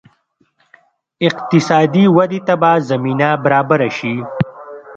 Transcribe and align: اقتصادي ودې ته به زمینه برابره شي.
اقتصادي 1.27 2.05
ودې 2.15 2.39
ته 2.47 2.53
به 2.61 2.71
زمینه 2.89 3.29
برابره 3.43 3.89
شي. 3.97 4.15